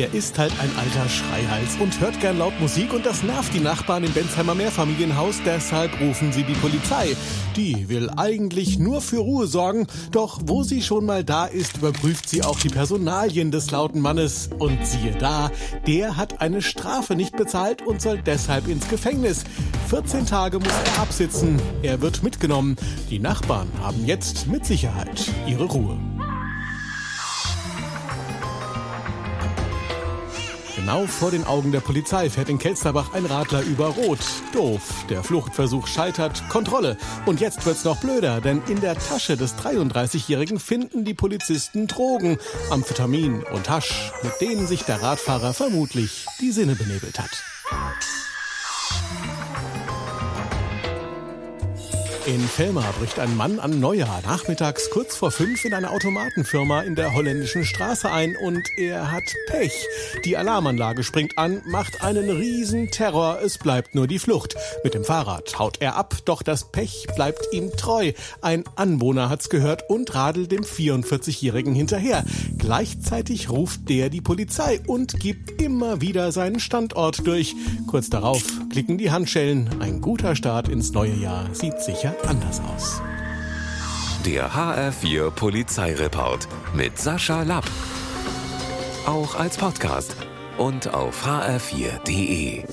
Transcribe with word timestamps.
Er 0.00 0.14
ist 0.14 0.38
halt 0.38 0.52
ein 0.58 0.70
alter 0.78 1.10
Schreihals 1.10 1.76
und 1.78 2.00
hört 2.00 2.18
gern 2.20 2.38
laut 2.38 2.58
Musik 2.58 2.94
und 2.94 3.04
das 3.04 3.22
nervt 3.22 3.52
die 3.52 3.60
Nachbarn 3.60 4.02
im 4.02 4.12
Bensheimer 4.14 4.54
Mehrfamilienhaus, 4.54 5.42
deshalb 5.44 6.00
rufen 6.00 6.32
sie 6.32 6.42
die 6.42 6.54
Polizei. 6.54 7.14
Die 7.54 7.86
will 7.90 8.08
eigentlich 8.16 8.78
nur 8.78 9.02
für 9.02 9.18
Ruhe 9.18 9.46
sorgen, 9.46 9.86
doch 10.10 10.40
wo 10.46 10.62
sie 10.62 10.80
schon 10.80 11.04
mal 11.04 11.22
da 11.22 11.44
ist, 11.44 11.76
überprüft 11.76 12.30
sie 12.30 12.42
auch 12.42 12.58
die 12.58 12.70
Personalien 12.70 13.50
des 13.50 13.72
lauten 13.72 14.00
Mannes. 14.00 14.48
Und 14.58 14.86
siehe 14.86 15.12
da, 15.18 15.50
der 15.86 16.16
hat 16.16 16.40
eine 16.40 16.62
Strafe 16.62 17.14
nicht 17.14 17.36
bezahlt 17.36 17.82
und 17.82 18.00
soll 18.00 18.22
deshalb 18.24 18.68
ins 18.68 18.88
Gefängnis. 18.88 19.44
14 19.90 20.24
Tage 20.24 20.60
muss 20.60 20.72
er 20.96 21.02
absitzen. 21.02 21.60
Er 21.82 22.00
wird 22.00 22.22
mitgenommen. 22.22 22.76
Die 23.10 23.18
Nachbarn 23.18 23.68
haben 23.82 24.06
jetzt 24.06 24.46
mit 24.46 24.64
Sicherheit 24.64 25.30
ihre 25.46 25.64
Ruhe. 25.64 25.98
Genau 30.80 31.06
vor 31.06 31.30
den 31.30 31.44
Augen 31.44 31.72
der 31.72 31.80
Polizei 31.80 32.30
fährt 32.30 32.48
in 32.48 32.58
Kelsterbach 32.58 33.12
ein 33.12 33.26
Radler 33.26 33.60
über 33.60 33.88
Rot. 33.88 34.18
Doof. 34.54 35.04
Der 35.10 35.22
Fluchtversuch 35.22 35.86
scheitert. 35.86 36.42
Kontrolle. 36.48 36.96
Und 37.26 37.38
jetzt 37.38 37.66
wird's 37.66 37.84
noch 37.84 38.00
blöder, 38.00 38.40
denn 38.40 38.62
in 38.66 38.80
der 38.80 38.96
Tasche 38.98 39.36
des 39.36 39.56
33-Jährigen 39.56 40.58
finden 40.58 41.04
die 41.04 41.12
Polizisten 41.12 41.86
Drogen, 41.86 42.38
Amphetamin 42.70 43.42
und 43.52 43.68
Hasch, 43.68 44.10
mit 44.22 44.40
denen 44.40 44.66
sich 44.66 44.82
der 44.84 45.02
Radfahrer 45.02 45.52
vermutlich 45.52 46.24
die 46.40 46.50
Sinne 46.50 46.76
benebelt 46.76 47.20
hat. 47.20 47.49
In 52.30 52.48
Velmar 52.48 52.92
bricht 53.00 53.18
ein 53.18 53.36
Mann 53.36 53.58
an 53.58 53.80
Neujahr 53.80 54.22
nachmittags 54.24 54.88
kurz 54.90 55.16
vor 55.16 55.32
fünf 55.32 55.64
in 55.64 55.74
eine 55.74 55.90
Automatenfirma 55.90 56.82
in 56.82 56.94
der 56.94 57.12
holländischen 57.12 57.64
Straße 57.64 58.08
ein 58.08 58.36
und 58.36 58.62
er 58.76 59.10
hat 59.10 59.24
Pech. 59.48 59.72
Die 60.24 60.36
Alarmanlage 60.36 61.02
springt 61.02 61.36
an, 61.38 61.60
macht 61.66 62.04
einen 62.04 62.30
riesen 62.30 62.88
Terror, 62.92 63.40
es 63.42 63.58
bleibt 63.58 63.96
nur 63.96 64.06
die 64.06 64.20
Flucht. 64.20 64.54
Mit 64.84 64.94
dem 64.94 65.02
Fahrrad 65.02 65.58
haut 65.58 65.78
er 65.80 65.96
ab, 65.96 66.18
doch 66.24 66.44
das 66.44 66.70
Pech 66.70 67.08
bleibt 67.16 67.48
ihm 67.50 67.72
treu. 67.76 68.12
Ein 68.42 68.62
Anwohner 68.76 69.28
hat's 69.28 69.50
gehört 69.50 69.90
und 69.90 70.14
radelt 70.14 70.52
dem 70.52 70.62
44-Jährigen 70.62 71.74
hinterher. 71.74 72.24
Gleichzeitig 72.58 73.50
ruft 73.50 73.88
der 73.88 74.08
die 74.08 74.20
Polizei 74.20 74.80
und 74.86 75.18
gibt 75.18 75.60
immer 75.60 76.00
wieder 76.00 76.30
seinen 76.30 76.60
Standort 76.60 77.26
durch. 77.26 77.56
Kurz 77.88 78.08
darauf 78.08 78.44
klicken 78.70 78.98
die 78.98 79.10
Handschellen. 79.10 79.68
Ein 79.80 80.00
guter 80.00 80.36
Start 80.36 80.68
ins 80.68 80.92
neue 80.92 81.16
Jahr 81.16 81.52
sieht 81.52 81.80
sicher 81.80 82.14
anders 82.26 82.60
aus. 82.60 83.00
Der 84.24 84.50
HR4 84.52 85.30
Polizeireport 85.30 86.46
mit 86.74 86.98
Sascha 86.98 87.42
Lapp. 87.42 87.64
Auch 89.06 89.34
als 89.34 89.56
Podcast 89.56 90.14
und 90.58 90.92
auf 90.92 91.26
hr4.de. 91.26 92.64